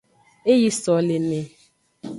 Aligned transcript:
E 0.51 0.53
yi 0.61 0.69
soleme. 0.81 1.39